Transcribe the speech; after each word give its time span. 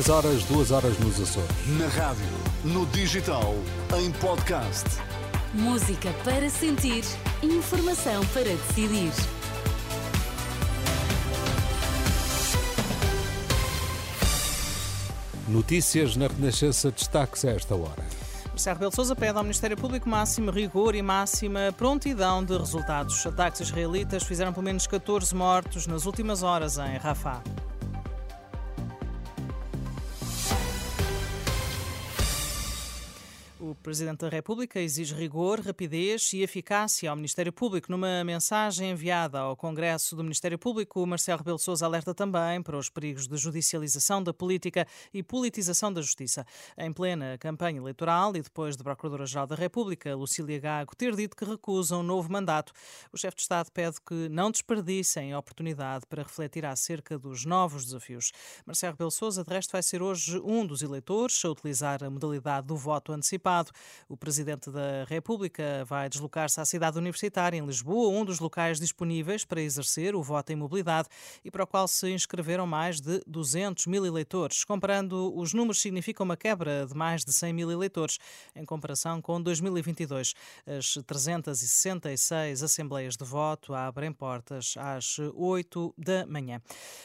3 0.00 0.08
horas, 0.08 0.44
2 0.44 0.70
horas 0.70 0.98
nos 1.00 1.20
Açores. 1.20 1.50
Na 1.78 1.86
rádio, 1.88 2.24
no 2.64 2.86
digital, 2.86 3.54
em 3.98 4.10
podcast. 4.12 4.86
Música 5.52 6.10
para 6.24 6.48
sentir, 6.48 7.04
informação 7.42 8.24
para 8.32 8.44
decidir. 8.44 9.12
Notícias 15.46 16.16
na 16.16 16.28
Renascença 16.28 16.90
destaques 16.90 17.44
a 17.44 17.50
esta 17.50 17.74
hora. 17.74 18.02
Marcelo 18.48 18.76
Rebelo 18.76 18.94
Sousa 18.94 19.14
pede 19.14 19.36
ao 19.36 19.44
Ministério 19.44 19.76
Público 19.76 20.08
máximo 20.08 20.50
rigor 20.50 20.94
e 20.94 21.02
máxima 21.02 21.74
prontidão 21.76 22.42
de 22.42 22.56
resultados. 22.56 23.26
Ataques 23.26 23.60
israelitas 23.60 24.22
fizeram 24.22 24.54
pelo 24.54 24.64
menos 24.64 24.86
14 24.86 25.34
mortos 25.34 25.86
nas 25.86 26.06
últimas 26.06 26.42
horas 26.42 26.78
em 26.78 26.96
Rafah. 26.96 27.42
O 33.62 33.74
Presidente 33.74 34.20
da 34.20 34.30
República 34.30 34.80
exige 34.80 35.14
rigor, 35.14 35.60
rapidez 35.60 36.32
e 36.32 36.40
eficácia 36.40 37.10
ao 37.10 37.14
Ministério 37.14 37.52
Público. 37.52 37.92
Numa 37.92 38.24
mensagem 38.24 38.90
enviada 38.90 39.38
ao 39.38 39.54
Congresso 39.54 40.16
do 40.16 40.22
Ministério 40.22 40.58
Público, 40.58 41.06
Marcelo 41.06 41.40
Rebelo 41.40 41.58
Sousa 41.58 41.84
alerta 41.84 42.14
também 42.14 42.62
para 42.62 42.78
os 42.78 42.88
perigos 42.88 43.28
de 43.28 43.36
judicialização 43.36 44.22
da 44.22 44.32
política 44.32 44.86
e 45.12 45.22
politização 45.22 45.92
da 45.92 46.00
justiça. 46.00 46.46
Em 46.78 46.90
plena 46.90 47.36
campanha 47.36 47.76
eleitoral 47.76 48.34
e 48.34 48.40
depois 48.40 48.78
de 48.78 48.82
Procuradora-Geral 48.82 49.46
da 49.46 49.56
República, 49.56 50.16
Lucília 50.16 50.58
Gago, 50.58 50.96
ter 50.96 51.14
dito 51.14 51.36
que 51.36 51.44
recusa 51.44 51.98
um 51.98 52.02
novo 52.02 52.32
mandato, 52.32 52.72
o 53.12 53.18
chefe 53.18 53.36
de 53.36 53.42
Estado 53.42 53.70
pede 53.70 53.96
que 54.00 54.30
não 54.30 54.50
desperdicem 54.50 55.34
a 55.34 55.38
oportunidade 55.38 56.06
para 56.06 56.22
refletir 56.22 56.64
acerca 56.64 57.18
dos 57.18 57.44
novos 57.44 57.84
desafios. 57.84 58.32
Marcelo 58.64 58.94
Rebelo 58.94 59.10
Sousa, 59.10 59.44
de 59.44 59.52
resto, 59.52 59.72
vai 59.72 59.82
ser 59.82 60.00
hoje 60.00 60.40
um 60.42 60.64
dos 60.64 60.80
eleitores 60.80 61.44
a 61.44 61.50
utilizar 61.50 62.02
a 62.02 62.08
modalidade 62.08 62.66
do 62.66 62.74
voto 62.74 63.12
antecipado 63.12 63.49
o 64.08 64.16
Presidente 64.16 64.70
da 64.70 65.04
República 65.06 65.84
vai 65.86 66.08
deslocar-se 66.08 66.60
à 66.60 66.64
cidade 66.64 66.98
universitária, 66.98 67.56
em 67.56 67.64
Lisboa, 67.64 68.08
um 68.08 68.24
dos 68.24 68.38
locais 68.38 68.78
disponíveis 68.78 69.44
para 69.44 69.60
exercer 69.60 70.14
o 70.14 70.22
voto 70.22 70.52
em 70.52 70.56
mobilidade 70.56 71.08
e 71.44 71.50
para 71.50 71.64
o 71.64 71.66
qual 71.66 71.88
se 71.88 72.10
inscreveram 72.10 72.66
mais 72.66 73.00
de 73.00 73.20
200 73.26 73.86
mil 73.86 74.06
eleitores. 74.06 74.64
Comparando, 74.64 75.36
os 75.36 75.52
números 75.52 75.80
significam 75.80 76.24
uma 76.24 76.36
quebra 76.36 76.86
de 76.86 76.94
mais 76.94 77.24
de 77.24 77.32
100 77.32 77.52
mil 77.52 77.70
eleitores 77.70 78.18
em 78.54 78.64
comparação 78.64 79.20
com 79.20 79.40
2022. 79.42 80.34
As 80.66 80.94
366 81.06 82.62
assembleias 82.62 83.16
de 83.16 83.24
voto 83.24 83.74
abrem 83.74 84.12
portas 84.12 84.74
às 84.76 85.18
8 85.18 85.94
da 85.98 86.26
manhã. 86.26 86.60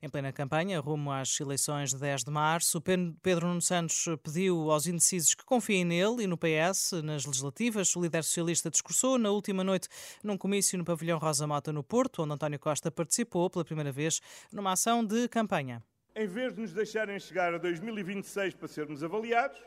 Em 0.00 0.08
plena 0.08 0.32
campanha, 0.32 0.80
rumo 0.80 1.10
às 1.10 1.40
eleições 1.40 1.90
de 1.90 1.98
10 1.98 2.24
de 2.24 2.30
março, 2.30 2.80
Pedro 2.80 3.48
Nuno 3.48 3.62
Santos 3.62 4.04
pediu 4.22 4.70
aos 4.70 4.86
indecisos 4.86 5.34
que 5.34 5.44
confiem 5.44 5.84
nele 5.84 6.22
e 6.22 6.26
no 6.28 6.36
PS, 6.36 6.92
nas 7.02 7.24
legislativas, 7.24 7.96
o 7.96 8.00
líder 8.00 8.22
socialista 8.22 8.70
discursou 8.70 9.18
na 9.18 9.30
última 9.30 9.64
noite 9.64 9.88
num 10.22 10.36
comício 10.36 10.78
no 10.78 10.84
pavilhão 10.84 11.18
Rosa 11.18 11.46
Mota, 11.46 11.72
no 11.72 11.82
Porto, 11.82 12.22
onde 12.22 12.34
António 12.34 12.58
Costa 12.58 12.90
participou 12.90 13.48
pela 13.50 13.64
primeira 13.64 13.90
vez 13.90 14.20
numa 14.52 14.72
ação 14.72 15.04
de 15.04 15.28
campanha. 15.28 15.82
Em 16.14 16.26
vez 16.26 16.54
de 16.54 16.60
nos 16.60 16.72
deixarem 16.72 17.18
chegar 17.18 17.54
a 17.54 17.58
2026 17.58 18.54
para 18.54 18.68
sermos 18.68 19.02
avaliados, 19.02 19.58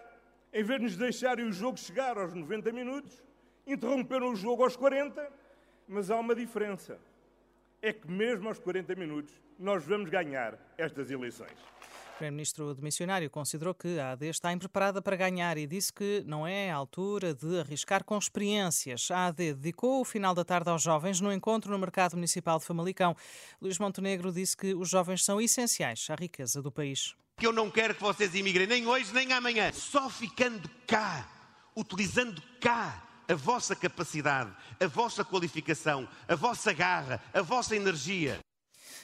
em 0.53 0.63
vez 0.63 0.79
de 0.79 0.85
nos 0.85 0.97
deixarem 0.97 1.45
o 1.45 1.51
jogo 1.51 1.77
chegar 1.77 2.17
aos 2.17 2.33
90 2.33 2.71
minutos, 2.71 3.23
interromperam 3.65 4.31
o 4.31 4.35
jogo 4.35 4.63
aos 4.63 4.75
40, 4.75 5.31
mas 5.87 6.11
há 6.11 6.19
uma 6.19 6.35
diferença. 6.35 6.99
É 7.81 7.91
que 7.91 8.09
mesmo 8.09 8.47
aos 8.47 8.59
40 8.59 8.95
minutos 8.95 9.33
nós 9.57 9.83
vamos 9.83 10.09
ganhar 10.09 10.57
estas 10.77 11.09
eleições. 11.09 11.57
Primeiro-Ministro 12.21 12.75
demissionário 12.75 13.31
considerou 13.31 13.73
que 13.73 13.97
a 13.97 14.11
AD 14.11 14.27
está 14.27 14.53
impreparada 14.53 15.01
para 15.01 15.15
ganhar 15.15 15.57
e 15.57 15.65
disse 15.65 15.91
que 15.91 16.23
não 16.27 16.45
é 16.45 16.69
a 16.69 16.75
altura 16.75 17.33
de 17.33 17.59
arriscar 17.59 18.03
com 18.03 18.15
experiências. 18.15 19.09
A 19.09 19.25
AD 19.25 19.55
dedicou 19.55 20.01
o 20.01 20.05
final 20.05 20.35
da 20.35 20.45
tarde 20.45 20.69
aos 20.69 20.83
jovens 20.83 21.19
no 21.19 21.33
encontro 21.33 21.71
no 21.71 21.79
Mercado 21.79 22.13
Municipal 22.13 22.59
de 22.59 22.65
Famalicão. 22.65 23.17
Luís 23.59 23.79
Montenegro 23.79 24.31
disse 24.31 24.55
que 24.55 24.75
os 24.75 24.87
jovens 24.87 25.25
são 25.25 25.41
essenciais 25.41 26.05
à 26.11 26.15
riqueza 26.15 26.61
do 26.61 26.71
país. 26.71 27.15
Eu 27.41 27.51
não 27.51 27.71
quero 27.71 27.95
que 27.95 28.03
vocês 28.03 28.35
imigrem 28.35 28.67
nem 28.67 28.85
hoje 28.85 29.11
nem 29.15 29.33
amanhã. 29.33 29.73
Só 29.73 30.07
ficando 30.07 30.69
cá, 30.85 31.27
utilizando 31.75 32.39
cá 32.59 33.01
a 33.27 33.33
vossa 33.33 33.75
capacidade, 33.75 34.51
a 34.79 34.85
vossa 34.85 35.25
qualificação, 35.25 36.07
a 36.27 36.35
vossa 36.35 36.71
garra, 36.71 37.19
a 37.33 37.41
vossa 37.41 37.75
energia. 37.75 38.39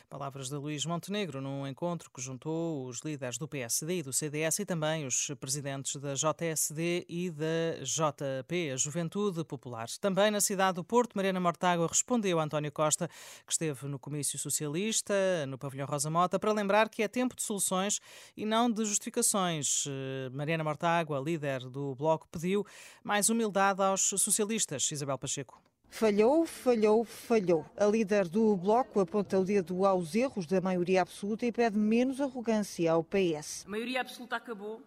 Palavras 0.09 0.47
de 0.47 0.56
Luís 0.56 0.85
Montenegro 0.85 1.41
num 1.41 1.68
encontro 1.68 2.09
que 2.09 2.22
juntou 2.22 2.85
os 2.88 3.01
líderes 3.01 3.38
do 3.38 3.45
PSD 3.45 3.97
e 3.97 4.03
do 4.03 4.13
CDS 4.13 4.59
e 4.59 4.66
também 4.66 5.06
os 5.06 5.31
presidentes 5.38 5.97
da 5.97 6.13
JSD 6.13 7.06
e 7.09 7.29
da 7.29 7.84
JP, 7.84 8.72
a 8.72 8.78
Juventude 8.78 9.44
Popular. 9.44 9.90
Também 10.00 10.31
na 10.31 10.40
cidade 10.40 10.75
do 10.75 10.84
Porto, 10.84 11.13
Mariana 11.13 11.41
Mortágua 11.41 11.85
respondeu 11.85 12.40
a 12.40 12.44
António 12.44 12.72
Costa, 12.72 13.09
que 13.45 13.51
esteve 13.51 13.85
no 13.90 14.00
Comício 14.00 14.40
Socialista, 14.40 15.13
no 15.45 15.57
Pavilhão 15.57 15.85
Rosa 15.85 16.09
Mota, 16.09 16.39
para 16.39 16.53
lembrar 16.53 16.88
que 16.88 17.03
é 17.03 17.07
tempo 17.09 17.35
de 17.35 17.44
soluções 17.44 18.00
e 18.35 18.45
não 18.45 18.72
de 18.72 18.85
justificações. 18.85 19.84
Mariana 20.31 20.63
Mortágua, 20.63 21.19
líder 21.19 21.69
do 21.69 21.94
Bloco, 21.95 22.29
pediu 22.29 22.66
mais 23.03 23.29
humildade 23.29 23.81
aos 23.81 24.07
socialistas. 24.07 24.89
Isabel 24.89 25.18
Pacheco. 25.18 25.62
Falhou, 25.90 26.46
falhou, 26.46 27.03
falhou. 27.03 27.66
A 27.75 27.86
líder 27.86 28.28
do 28.28 28.56
Bloco 28.56 29.00
aponta 29.00 29.40
o 29.40 29.46
dedo 29.46 29.86
aos 29.86 30.14
erros 30.14 30.46
da 30.46 30.62
maioria 30.62 31.02
absoluta 31.02 31.46
e 31.46 31.52
pede 31.52 31.78
menos 31.78 32.22
arrogância 32.22 32.92
ao 32.92 33.03
PS. 33.03 33.66
A 33.66 33.70
maioria 33.70 34.02
absoluta 34.02 34.36
acabou 34.36 34.81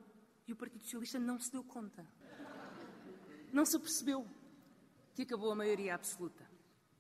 e 0.46 0.52
o 0.52 0.56
Partido 0.56 0.82
Socialista 0.82 1.18
não 1.18 1.38
se 1.38 1.50
deu 1.50 1.64
conta. 1.64 2.06
Não 3.52 3.64
se 3.64 3.76
apercebeu 3.76 4.26
que 5.14 5.22
acabou 5.22 5.50
a 5.50 5.54
maioria 5.56 5.94
absoluta. 5.94 6.48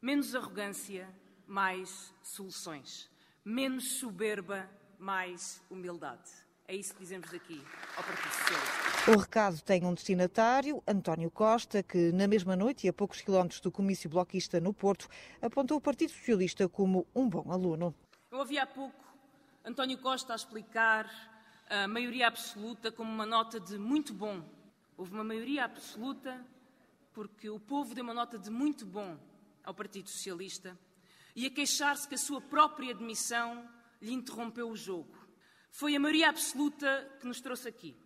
Menos 0.02 0.34
arrogância, 0.34 1.08
mais 1.46 2.12
soluções. 2.22 3.10
Menos 3.44 3.98
soberba, 3.98 4.68
mais 4.98 5.62
humildade. 5.70 6.30
É 6.70 6.76
isso 6.76 6.94
que 6.94 7.00
dizemos 7.00 7.28
daqui 7.28 7.60
ao 7.96 8.04
Partido 8.04 8.32
Socialista. 8.32 9.10
O 9.10 9.16
recado 9.16 9.60
tem 9.60 9.84
um 9.84 9.92
destinatário, 9.92 10.80
António 10.86 11.28
Costa, 11.28 11.82
que 11.82 12.12
na 12.12 12.28
mesma 12.28 12.54
noite 12.54 12.86
e 12.86 12.88
a 12.88 12.92
poucos 12.92 13.20
quilómetros 13.20 13.60
do 13.60 13.72
comício 13.72 14.08
bloquista 14.08 14.60
no 14.60 14.72
Porto, 14.72 15.08
apontou 15.42 15.78
o 15.78 15.80
Partido 15.80 16.12
Socialista 16.12 16.68
como 16.68 17.08
um 17.12 17.28
bom 17.28 17.50
aluno. 17.50 17.92
Eu 18.30 18.38
ouvi 18.38 18.56
há 18.56 18.64
pouco 18.64 19.04
António 19.64 19.98
Costa 19.98 20.32
a 20.32 20.36
explicar 20.36 21.10
a 21.68 21.88
maioria 21.88 22.28
absoluta 22.28 22.92
como 22.92 23.10
uma 23.10 23.26
nota 23.26 23.58
de 23.58 23.76
muito 23.76 24.14
bom. 24.14 24.40
Houve 24.96 25.12
uma 25.14 25.24
maioria 25.24 25.64
absoluta 25.64 26.40
porque 27.12 27.50
o 27.50 27.58
povo 27.58 27.96
deu 27.96 28.04
uma 28.04 28.14
nota 28.14 28.38
de 28.38 28.48
muito 28.48 28.86
bom 28.86 29.18
ao 29.64 29.74
Partido 29.74 30.08
Socialista 30.08 30.78
e 31.34 31.46
a 31.46 31.50
queixar-se 31.50 32.06
que 32.06 32.14
a 32.14 32.18
sua 32.18 32.40
própria 32.40 32.92
admissão 32.92 33.68
lhe 34.00 34.12
interrompeu 34.12 34.70
o 34.70 34.76
jogo. 34.76 35.19
Foi 35.70 35.94
a 35.94 36.00
maioria 36.00 36.28
absoluta 36.28 37.08
que 37.20 37.26
nos 37.26 37.40
trouxe 37.40 37.68
aqui. 37.68 37.96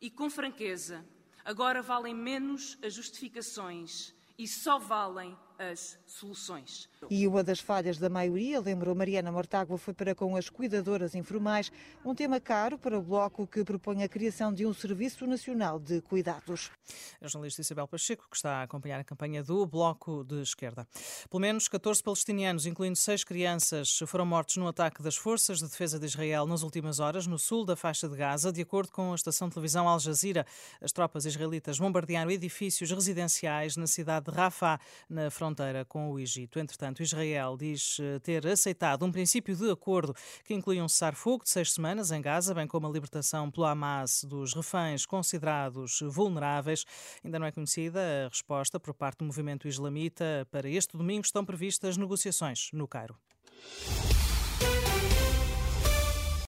E 0.00 0.10
com 0.10 0.28
franqueza, 0.28 1.04
agora 1.44 1.82
valem 1.82 2.14
menos 2.14 2.78
as 2.82 2.94
justificações 2.94 4.14
e 4.42 4.48
só 4.48 4.76
valem 4.76 5.36
as 5.70 5.98
soluções. 6.06 6.88
E 7.10 7.26
uma 7.26 7.42
das 7.42 7.60
falhas 7.60 7.98
da 7.98 8.08
maioria, 8.08 8.60
lembrou 8.60 8.94
Mariana 8.94 9.30
Mortágua, 9.30 9.78
foi 9.78 9.94
para 9.94 10.14
com 10.14 10.36
as 10.36 10.48
cuidadoras 10.48 11.14
informais, 11.14 11.70
um 12.04 12.14
tema 12.14 12.40
caro 12.40 12.78
para 12.78 12.98
o 12.98 13.02
Bloco 13.02 13.46
que 13.46 13.64
propõe 13.64 14.02
a 14.02 14.08
criação 14.08 14.52
de 14.52 14.66
um 14.66 14.72
Serviço 14.72 15.26
Nacional 15.26 15.78
de 15.78 16.00
Cuidados. 16.00 16.70
A 17.20 17.28
jornalista 17.28 17.60
Isabel 17.60 17.86
Pacheco, 17.86 18.26
que 18.28 18.36
está 18.36 18.56
a 18.56 18.62
acompanhar 18.62 19.00
a 19.00 19.04
campanha 19.04 19.42
do 19.42 19.66
Bloco 19.66 20.24
de 20.24 20.42
Esquerda. 20.42 20.86
Pelo 21.30 21.40
menos 21.40 21.68
14 21.68 22.02
palestinianos, 22.02 22.66
incluindo 22.66 22.96
seis 22.96 23.24
crianças, 23.24 23.98
foram 24.06 24.26
mortos 24.26 24.56
no 24.56 24.66
ataque 24.66 25.02
das 25.02 25.16
Forças 25.16 25.58
de 25.58 25.64
Defesa 25.64 25.98
de 25.98 26.06
Israel 26.06 26.46
nas 26.46 26.62
últimas 26.62 26.98
horas, 26.98 27.26
no 27.26 27.38
sul 27.38 27.64
da 27.64 27.76
faixa 27.76 28.08
de 28.08 28.16
Gaza, 28.16 28.52
de 28.52 28.62
acordo 28.62 28.90
com 28.90 29.12
a 29.12 29.14
estação 29.14 29.48
de 29.48 29.54
televisão 29.54 29.88
Al 29.88 30.00
Jazeera. 30.00 30.46
As 30.80 30.92
tropas 30.92 31.24
israelitas 31.24 31.78
bombardearam 31.78 32.30
edifícios 32.30 32.90
residenciais 32.90 33.76
na 33.76 33.86
cidade 33.86 34.26
de 34.26 34.31
Rafah, 34.32 34.80
na 35.08 35.30
fronteira 35.30 35.84
com 35.84 36.10
o 36.10 36.18
Egito. 36.18 36.58
Entretanto, 36.58 37.02
Israel 37.02 37.56
diz 37.56 37.98
eh, 38.00 38.18
ter 38.18 38.46
aceitado 38.46 39.04
um 39.04 39.12
princípio 39.12 39.54
de 39.54 39.70
acordo 39.70 40.14
que 40.44 40.54
inclui 40.54 40.80
um 40.80 40.88
cessar-fogo 40.88 41.44
de 41.44 41.50
seis 41.50 41.72
semanas 41.72 42.10
em 42.10 42.20
Gaza, 42.20 42.54
bem 42.54 42.66
como 42.66 42.86
a 42.86 42.90
libertação 42.90 43.50
pelo 43.50 43.66
Hamas 43.66 44.24
dos 44.24 44.54
reféns 44.54 45.06
considerados 45.06 46.00
vulneráveis. 46.02 46.84
Ainda 47.24 47.38
não 47.38 47.46
é 47.46 47.52
conhecida 47.52 48.00
a 48.26 48.28
resposta 48.28 48.80
por 48.80 48.94
parte 48.94 49.18
do 49.18 49.24
movimento 49.24 49.68
islamita. 49.68 50.46
Para 50.50 50.68
este 50.68 50.96
domingo 50.96 51.24
estão 51.24 51.44
previstas 51.44 51.96
negociações 51.96 52.70
no 52.72 52.88
Cairo. 52.88 53.16